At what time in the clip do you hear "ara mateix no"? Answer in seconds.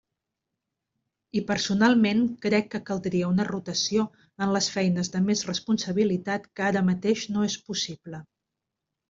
6.71-7.47